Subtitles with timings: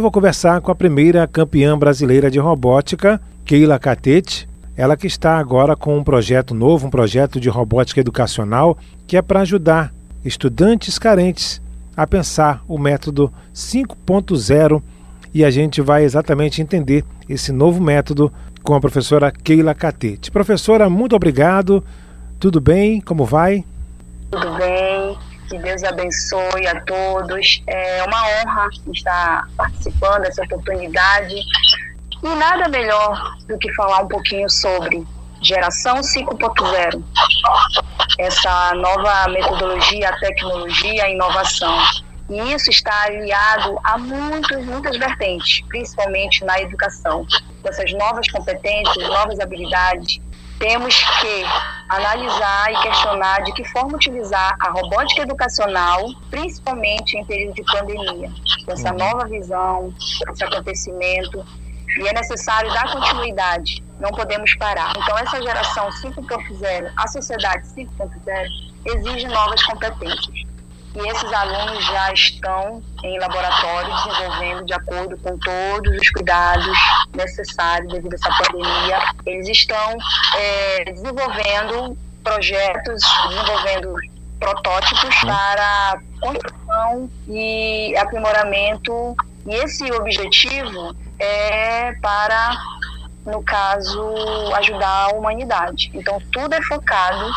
[0.00, 4.48] Eu vou conversar com a primeira campeã brasileira de robótica, Keila Catete.
[4.74, 9.20] Ela que está agora com um projeto novo, um projeto de robótica educacional, que é
[9.20, 9.92] para ajudar
[10.24, 11.60] estudantes carentes
[11.94, 14.80] a pensar o método 5.0
[15.34, 18.32] e a gente vai exatamente entender esse novo método
[18.62, 20.30] com a professora Keila Catete.
[20.30, 21.84] Professora, muito obrigado.
[22.38, 23.02] Tudo bem?
[23.02, 23.66] Como vai?
[24.30, 24.99] Tudo bem.
[25.50, 27.60] Que Deus abençoe a todos.
[27.66, 31.34] É uma honra estar participando dessa oportunidade.
[32.22, 35.04] E nada melhor do que falar um pouquinho sobre
[35.42, 37.02] geração 5.0,
[38.18, 41.76] essa nova metodologia, tecnologia, inovação.
[42.28, 47.26] E isso está aliado a muitas, muitas vertentes, principalmente na educação.
[47.64, 50.20] Essas novas competências, novas habilidades,
[50.60, 51.44] temos que
[51.88, 58.30] analisar e questionar de que forma utilizar a robótica educacional, principalmente em período de pandemia.
[58.68, 58.98] Essa uhum.
[58.98, 59.92] nova visão,
[60.30, 61.44] esse acontecimento,
[61.98, 64.92] e é necessário dar continuidade, não podemos parar.
[64.96, 68.46] Então, essa geração 5.0, a sociedade 5.0,
[68.84, 70.49] exige novas competências.
[70.94, 76.76] E esses alunos já estão em laboratório desenvolvendo de acordo com todos os cuidados
[77.14, 78.98] necessários devido a essa pandemia.
[79.24, 79.96] Eles estão
[80.36, 83.94] é, desenvolvendo projetos, desenvolvendo
[84.40, 89.16] protótipos para construção e aprimoramento.
[89.46, 92.56] E esse objetivo é para,
[93.24, 94.12] no caso,
[94.56, 95.90] ajudar a humanidade.
[95.94, 97.30] Então, tudo é focado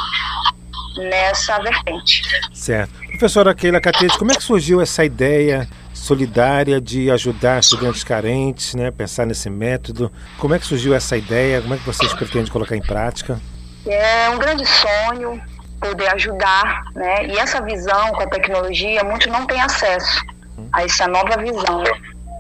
[0.98, 2.24] nessa vertente.
[2.54, 3.03] Certo.
[3.14, 8.90] Professora Keila Catete, como é que surgiu essa ideia solidária de ajudar estudantes carentes, né?
[8.90, 10.12] Pensar nesse método.
[10.40, 11.62] Como é que surgiu essa ideia?
[11.62, 13.40] Como é que vocês pretendem colocar em prática?
[13.86, 15.40] É um grande sonho
[15.80, 17.28] poder ajudar, né?
[17.28, 20.26] E essa visão com a tecnologia, muitos não têm acesso
[20.74, 21.84] a essa nova visão.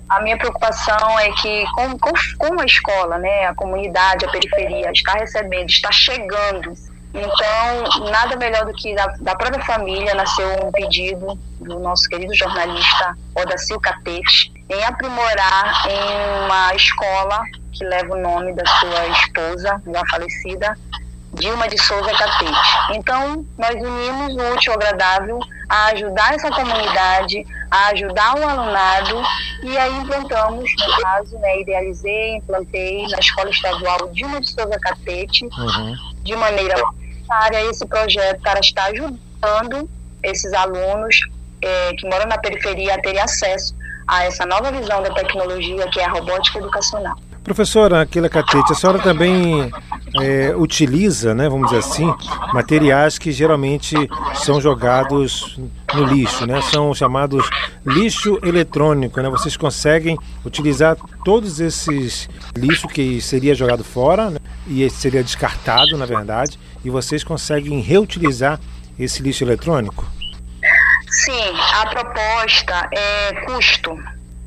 [0.10, 1.66] A minha preocupação é que,
[2.40, 6.74] como, a escola, né, a comunidade, a periferia está recebendo, está chegando
[7.14, 12.34] então, nada melhor do que da, da própria família nasceu um pedido do nosso querido
[12.34, 19.81] jornalista Odacil Catete em aprimorar em uma escola que leva o nome da sua esposa,
[19.85, 20.78] já falecida,
[21.34, 22.52] Dilma de Souza Catete.
[22.91, 29.22] Então, nós unimos o útil ao agradável a ajudar essa comunidade, a ajudar o alunado,
[29.63, 35.46] e aí implantamos, no caso, né, idealizei, implantei na Escola Estadual Dilma de Souza Catete,
[35.46, 35.96] uhum.
[36.22, 36.75] de maneira
[37.23, 39.89] necessária esse projeto para estar ajudando
[40.22, 41.19] esses alunos
[41.61, 43.75] é, que moram na periferia a terem acesso
[44.07, 47.16] a essa nova visão da tecnologia que é a robótica educacional.
[47.44, 49.69] Professora Aquila Catete, a senhora também
[50.22, 52.13] é, utiliza, né, vamos dizer assim,
[52.53, 53.95] materiais que geralmente
[54.35, 55.59] são jogados
[55.94, 56.61] no lixo, né?
[56.61, 57.47] São chamados
[57.85, 59.29] lixo eletrônico, né?
[59.29, 64.40] Vocês conseguem utilizar todos esses lixo que seria jogado fora né?
[64.68, 68.59] E seria descartado, na verdade, e vocês conseguem reutilizar
[68.97, 70.06] esse lixo eletrônico?
[71.09, 73.91] Sim, a proposta é custo,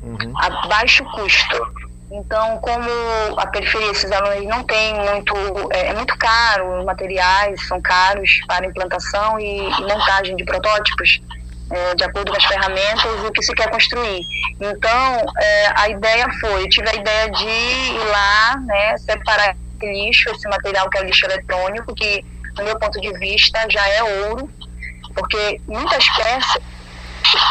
[0.03, 0.33] uhum.
[0.37, 1.87] a baixo custo.
[2.09, 2.89] Então, como
[3.37, 5.33] a periferia, esses alunos não têm muito,
[5.71, 11.21] é, é, muito caro, os materiais são caros para implantação e, e montagem de protótipos,
[11.69, 14.21] é, de acordo com as ferramentas e o que se quer construir.
[14.59, 19.66] Então, é, a ideia foi, eu tive a ideia de ir lá, né, separar esse
[19.85, 22.23] lixo, esse material que é o lixo eletrônico, que,
[22.57, 24.49] no meu ponto de vista, já é ouro,
[25.13, 26.61] porque muitas peças,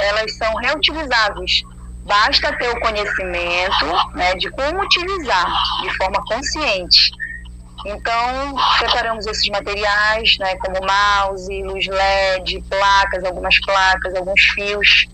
[0.02, 1.62] elas são reutilizáveis,
[2.06, 5.46] Basta ter o conhecimento né, de como utilizar
[5.82, 7.10] de forma consciente.
[7.84, 15.08] Então, separamos esses materiais, né, como mouse, luz LED, placas, algumas placas, alguns fios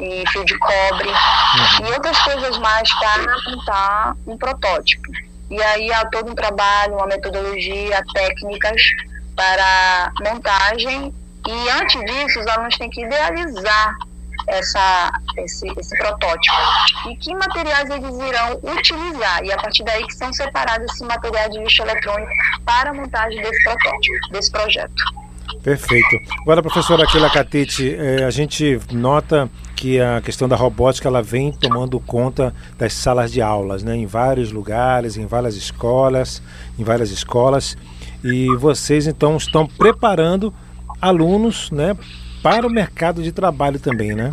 [0.00, 1.86] e fio de cobre uhum.
[1.86, 5.08] e outras coisas mais para montar um protótipo.
[5.50, 8.82] E aí há todo um trabalho, uma metodologia, técnicas
[9.34, 11.12] para montagem.
[11.46, 13.96] E antes disso, os alunos têm que idealizar
[14.48, 16.56] essa, esse, esse protótipo
[17.08, 21.50] e que materiais eles irão utilizar e a partir daí que são separados esses materiais
[21.50, 22.32] de lixo eletrônico
[22.64, 25.28] para a montagem desse protótipo, desse projeto.
[25.62, 26.16] Perfeito.
[26.42, 31.52] Agora, professora Aquila Catete, é, a gente nota que a questão da robótica ela vem
[31.52, 36.42] tomando conta das salas de aulas, né, em vários lugares, em várias escolas,
[36.76, 37.76] em várias escolas,
[38.24, 40.52] e vocês então estão preparando
[41.00, 41.96] alunos, né,
[42.42, 44.32] para o mercado de trabalho também, né?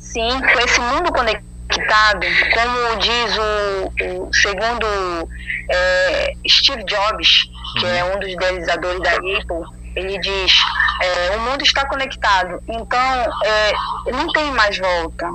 [0.00, 5.28] Sim, com esse mundo conectado, como diz o, o segundo
[5.70, 7.48] é, Steve Jobs,
[7.78, 10.52] que é um dos idealizadores da Apple, ele diz:
[11.00, 13.00] é, o mundo está conectado, então
[13.44, 13.72] é,
[14.12, 15.26] não tem mais volta.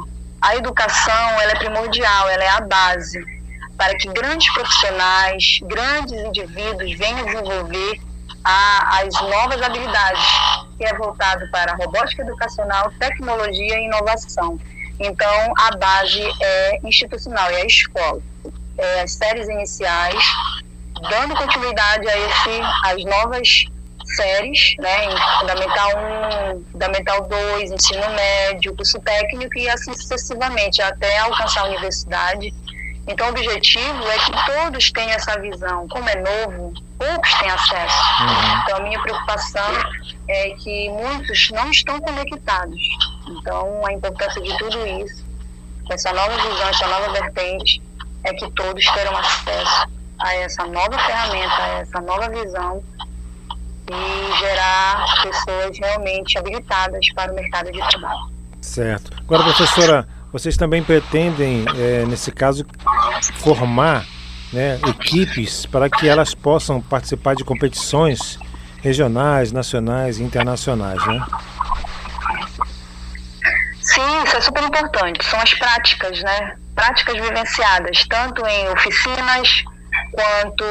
[0.42, 3.20] a educação ela é primordial, ela é a base
[3.78, 8.02] para que grandes profissionais, grandes indivíduos venham desenvolver
[8.44, 10.24] a, as novas habilidades,
[10.78, 14.60] que é voltado para robótica educacional, tecnologia e inovação.
[15.00, 18.22] Então, a base é institucional, é a escola.
[18.78, 20.24] É as séries iniciais,
[21.10, 23.66] dando continuidade a esse, as novas
[24.18, 25.90] séries, né, em Fundamental
[26.56, 32.54] 1, Fundamental 2, ensino médio, curso técnico e assim sucessivamente, até alcançar a universidade.
[33.08, 35.88] Então, o objetivo é que todos tenham essa visão.
[35.88, 38.22] Como é novo, poucos têm acesso.
[38.22, 38.62] Uhum.
[38.62, 39.72] Então, a minha preocupação
[40.28, 42.82] é que muitos não estão conectados.
[43.30, 45.26] Então, a importância de tudo isso,
[45.90, 47.82] essa nova visão, essa nova vertente,
[48.26, 49.88] é que todos terão acesso
[50.20, 52.84] a essa nova ferramenta, a essa nova visão
[53.92, 58.32] e gerar pessoas realmente habilitadas para o mercado de trabalho.
[58.62, 59.12] Certo.
[59.20, 62.66] Agora, professora, vocês também pretendem, é, nesse caso,
[63.38, 64.06] formar
[64.52, 68.40] né, equipes para que elas possam participar de competições
[68.82, 71.26] regionais, nacionais e internacionais, né?
[73.82, 75.24] Sim, isso é super importante.
[75.26, 76.56] São as práticas, né?
[76.76, 79.64] Práticas vivenciadas, tanto em oficinas
[80.18, 80.66] quanto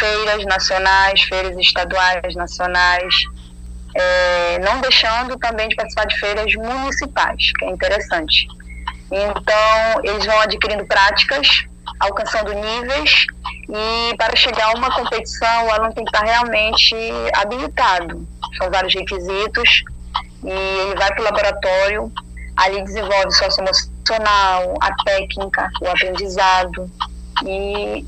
[0.00, 3.14] feiras nacionais, feiras estaduais, nacionais,
[3.94, 8.48] é, não deixando também de participar de feiras municipais, que é interessante.
[9.08, 11.64] Então, eles vão adquirindo práticas,
[12.00, 13.26] alcançando níveis,
[13.68, 16.96] e para chegar a uma competição, o aluno tem que estar realmente
[17.36, 18.26] habilitado.
[18.58, 19.84] São vários requisitos,
[20.42, 22.12] e ele vai para o laboratório,
[22.56, 26.90] ali desenvolve o socioemocional, a técnica, o aprendizado,
[27.46, 28.06] e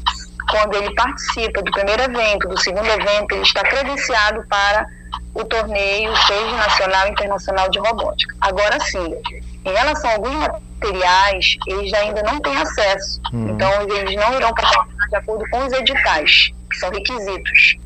[0.50, 4.87] quando ele participa do primeiro evento, do segundo evento, ele está credenciado para
[5.35, 8.35] o torneio, seja nacional e internacional de robótica.
[8.41, 9.14] Agora sim,
[9.64, 10.46] em relação a alguns
[10.85, 13.20] materiais, eles ainda não têm acesso.
[13.32, 13.50] Uhum.
[13.50, 17.76] Então, eles não irão participar de acordo com os editais, que são requisitos.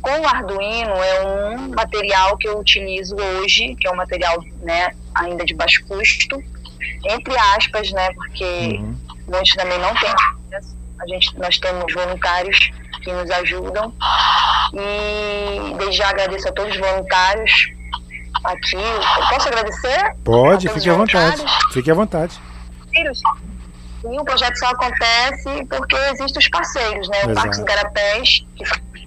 [0.00, 4.90] Com o Arduino, é um material que eu utilizo hoje, que é um material né,
[5.14, 6.42] ainda de baixo custo,
[7.04, 8.96] entre aspas, né, porque uhum.
[9.28, 10.12] muitos também não têm
[11.02, 12.70] a gente, nós temos voluntários
[13.02, 13.92] que nos ajudam
[14.72, 17.72] e desde já agradeço a todos os voluntários
[18.44, 18.76] aqui.
[18.76, 20.14] Eu posso agradecer?
[20.24, 21.44] Pode, fique à vontade.
[21.72, 22.40] Fique à vontade.
[22.94, 27.24] E o projeto só acontece porque existem os parceiros, né?
[27.24, 28.64] O Parque dos Garapés, que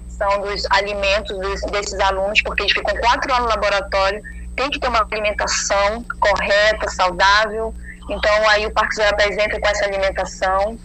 [0.08, 1.38] são dos alimentos
[1.70, 4.22] desses alunos, porque eles ficam quatro anos no laboratório,
[4.54, 7.74] tem que ter uma alimentação correta, saudável.
[8.08, 10.78] Então aí o Parque dos Garapés entra com essa alimentação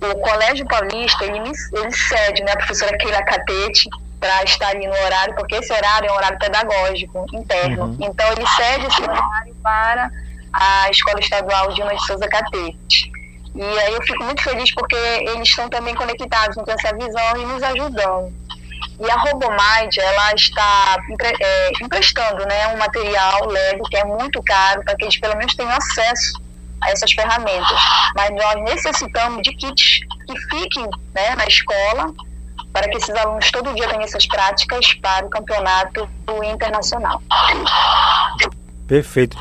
[0.00, 3.88] o Colégio Paulista, ele, ele cede né, a professora Keila Catete
[4.20, 7.84] para estar ali no horário, porque esse horário é um horário pedagógico interno.
[7.84, 7.96] Uhum.
[8.00, 10.10] Então, ele cede esse horário para
[10.52, 13.12] a Escola Estadual de de Souza Catete.
[13.54, 17.46] E aí eu fico muito feliz porque eles estão também conectados, com essa visão e
[17.46, 18.32] nos ajudando.
[18.98, 20.96] E a Robomind, ela está
[21.40, 25.54] é, emprestando né, um material Lego que é muito caro para que eles pelo menos
[25.54, 26.43] tenham acesso
[26.88, 27.78] essas ferramentas.
[28.14, 30.84] Mas nós necessitamos de kits que fiquem
[31.14, 32.12] né, na escola
[32.72, 36.08] para que esses alunos todo dia tenham essas práticas para o campeonato
[36.44, 37.22] internacional.
[38.86, 39.36] Perfeito.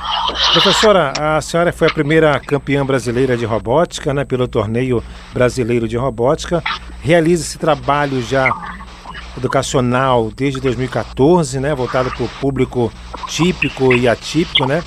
[0.54, 5.04] Professora, a senhora foi a primeira campeã brasileira de robótica, né, pelo torneio
[5.34, 6.64] brasileiro de robótica.
[7.02, 8.50] Realiza esse trabalho já
[9.36, 12.92] educacional desde 2014, né, voltado para o público
[13.28, 14.84] típico e atípico, né?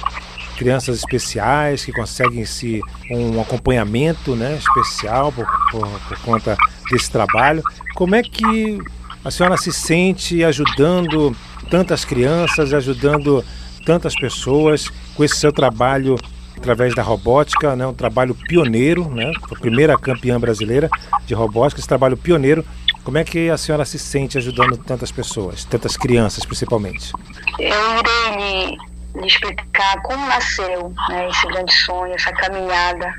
[0.56, 6.56] Crianças especiais que conseguem se um acompanhamento né, especial por, por, por conta
[6.90, 7.62] desse trabalho.
[7.94, 8.78] Como é que
[9.24, 11.36] a senhora se sente ajudando
[11.70, 13.44] tantas crianças, ajudando
[13.84, 16.16] tantas pessoas com esse seu trabalho
[16.56, 20.88] através da robótica, né, um trabalho pioneiro, né, a primeira campeã brasileira
[21.26, 22.64] de robótica, esse trabalho pioneiro.
[23.04, 27.12] Como é que a senhora se sente ajudando tantas pessoas, tantas crianças principalmente?
[27.60, 33.12] Eu irei de explicar como nasceu né, esse grande sonho, essa caminhada.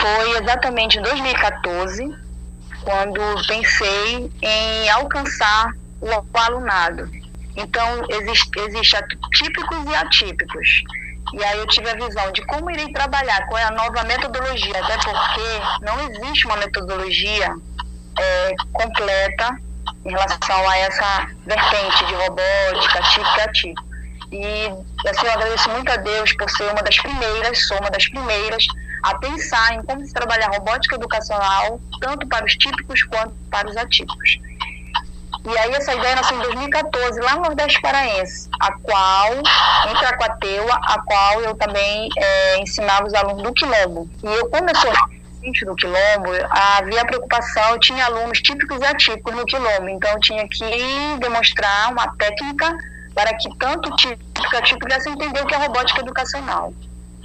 [0.00, 2.08] Foi exatamente em 2014,
[2.82, 7.10] quando pensei em alcançar o alunado.
[7.56, 8.96] Então, existe, existe
[9.32, 10.82] típicos e atípicos.
[11.34, 14.78] E aí eu tive a visão de como irei trabalhar, qual é a nova metodologia,
[14.82, 17.54] até porque não existe uma metodologia
[18.18, 19.58] é, completa
[20.04, 23.87] em relação a essa vertente de robótica, típica atípica.
[24.30, 24.66] E
[25.08, 28.66] assim, eu agradeço muito a Deus por ser uma das primeiras, sou uma das primeiras
[29.02, 33.76] a pensar em como se trabalhar robótica educacional, tanto para os típicos quanto para os
[33.76, 34.38] atípicos.
[35.44, 39.34] E aí essa ideia nasceu em 2014, lá no Nordeste Paraense, a qual,
[39.88, 44.10] em Tracuateua, a qual eu também é, ensinava os alunos do Quilombo.
[44.22, 44.92] E eu, como eu sou
[45.64, 50.46] do Quilombo, havia preocupação, eu tinha alunos típicos e atípicos no Quilombo, então eu tinha
[50.46, 50.64] que
[51.20, 52.76] demonstrar uma técnica
[53.18, 56.72] para que tanto típico e atípico pudessem entender o que é robótica educacional.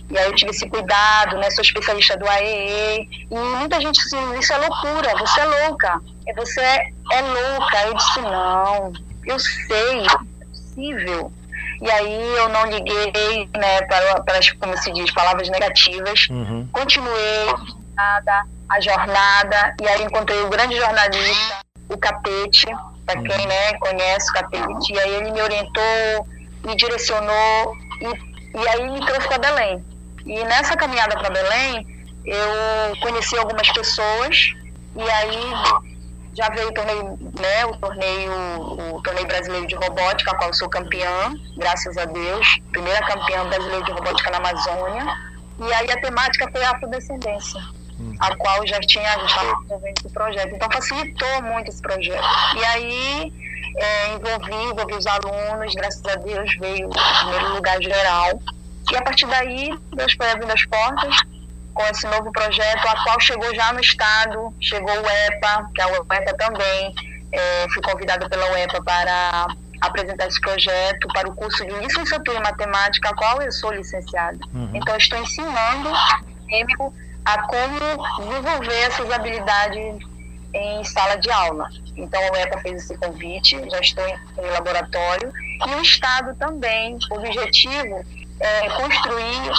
[0.10, 1.52] E aí eu tive esse cuidado, né?
[1.52, 3.28] Sou especialista do AEE.
[3.30, 6.02] E muita gente diz, assim, isso é loucura, você é louca.
[6.28, 7.78] É, você é, é louca.
[7.86, 11.32] Eu disse, não, eu sei, é possível.
[11.80, 16.28] E aí eu não liguei, né, para, para as, como se diz, palavras negativas.
[16.28, 16.68] Uhum.
[16.72, 17.54] Continuei
[17.96, 19.76] a, a jornada.
[19.80, 22.66] E aí encontrei o grande jornalista, o Capete,
[23.05, 24.93] para quem né, conhece o Capete.
[24.93, 26.27] E aí ele me orientou,
[26.65, 29.86] me direcionou e, e aí me trouxe para Belém.
[30.25, 31.86] E nessa caminhada para Belém,
[32.25, 34.53] eu conheci algumas pessoas
[34.95, 35.53] e aí
[36.36, 38.31] já veio o torneio, né, o torneio,
[38.95, 43.48] o torneio brasileiro de robótica, a qual eu sou campeã, graças a Deus, primeira campeã
[43.48, 45.05] brasileira de robótica na Amazônia.
[45.60, 47.62] E aí a temática foi a afrodescendência,
[48.20, 50.56] a qual já tinha já estava desenvolvendo esse projeto.
[50.56, 52.24] Então facilitou muito esse projeto.
[52.56, 53.34] E aí
[53.78, 58.40] é, envolvi, envolvi os alunos, graças a Deus veio o primeiro lugar geral.
[58.92, 61.16] E a partir daí, Deus foi abrindo as portas
[61.74, 65.88] com esse novo projeto, a qual chegou já no Estado, chegou o EPA, que a
[65.88, 66.94] UEPA também,
[67.32, 69.48] é, fui convidada pela UEPA para
[69.82, 74.38] apresentar esse projeto para o curso de licenciatura em matemática, a qual eu sou licenciada.
[74.54, 74.70] Uhum.
[74.74, 75.90] Então, estou ensinando
[77.25, 77.80] a como
[78.20, 80.06] desenvolver essas habilidades
[80.53, 81.70] em sala de aula.
[81.96, 85.32] Então, a UEPA fez esse convite, já estou em, laboratório,
[85.68, 88.06] e o Estado também, o objetivo
[88.39, 89.51] é, construir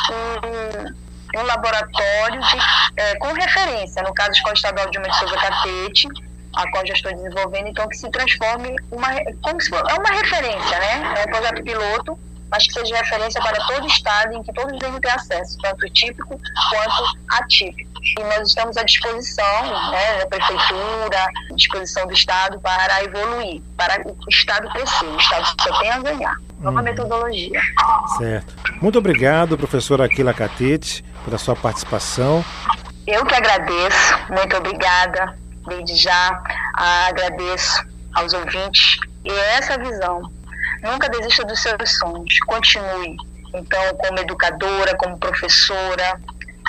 [1.34, 2.58] um, um laboratório de,
[2.96, 6.08] é, com referência, no caso, Escola Estadual de de Souza Catete,
[6.54, 9.08] a qual já estou desenvolvendo, então que se transforme uma,
[9.42, 11.14] como se é uma referência, né?
[11.18, 12.18] É um projeto piloto,
[12.54, 15.90] mas que seja referência para todo o estado em que todos devem ter acesso, tanto
[15.90, 16.38] típico
[16.70, 17.90] quanto atípico.
[18.16, 21.18] E nós estamos à disposição né, da prefeitura,
[21.50, 25.04] à disposição do estado para evoluir, para o estado crescer.
[25.04, 26.36] O estado só tem a ganhar.
[26.60, 26.82] Nova hum.
[26.84, 27.60] metodologia.
[28.18, 28.54] Certo.
[28.80, 32.44] Muito obrigado, professora Aquila Catete, pela sua participação.
[33.04, 35.36] Eu que agradeço, muito obrigada.
[35.66, 36.40] Desde já
[36.74, 37.84] agradeço
[38.14, 39.00] aos ouvintes.
[39.24, 40.30] E é essa visão.
[40.84, 43.16] Nunca desista dos seus sonhos, continue.
[43.54, 46.20] Então, como educadora, como professora,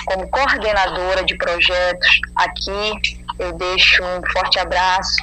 [0.05, 5.17] como coordenadora de projetos, aqui eu deixo um forte abraço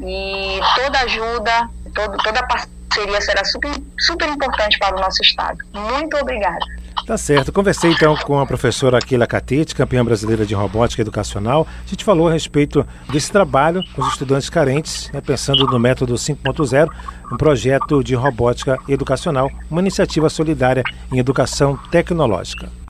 [0.00, 5.58] e toda ajuda, todo, toda parceria será super, super importante para o nosso Estado.
[5.72, 6.77] Muito obrigada.
[7.08, 7.50] Tá certo.
[7.50, 11.66] Conversei então com a professora Aquila Catete, campeã brasileira de robótica educacional.
[11.82, 16.12] A gente falou a respeito desse trabalho com os estudantes carentes, né, pensando no método
[16.16, 16.86] 5.0,
[17.32, 22.78] um projeto de robótica educacional, uma iniciativa solidária em educação tecnológica.